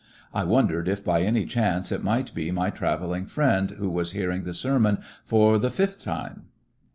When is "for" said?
5.23-5.59